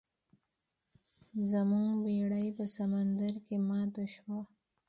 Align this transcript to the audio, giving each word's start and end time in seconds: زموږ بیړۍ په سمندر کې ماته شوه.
زموږ 1.49 1.87
بیړۍ 2.03 2.47
په 2.57 2.65
سمندر 2.75 3.33
کې 3.45 3.55
ماته 3.67 4.05
شوه. 4.15 4.39